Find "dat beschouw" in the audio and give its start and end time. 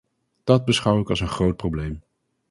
0.43-0.99